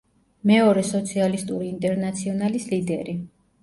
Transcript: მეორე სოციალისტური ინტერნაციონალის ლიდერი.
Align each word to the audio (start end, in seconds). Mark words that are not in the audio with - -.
მეორე 0.51 0.85
სოციალისტური 0.87 1.71
ინტერნაციონალის 1.77 2.71
ლიდერი. 2.77 3.21